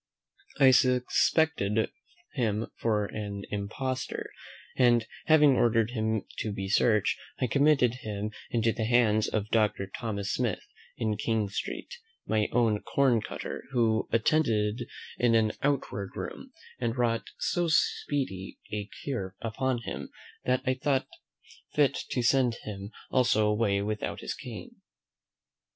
[0.59, 1.91] I suspected
[2.33, 4.31] him for an impostor,
[4.75, 9.85] and, having ordered him to be searched, I committed him into the hands of Doctor
[9.85, 10.65] Thomas Smith
[10.97, 14.87] in King Street, my own corn cutter, who attended
[15.19, 20.09] in an outward room: and wrought so speedy a cure upon him,
[20.45, 21.05] that I thought
[21.73, 24.77] fit to send him also away without his cane.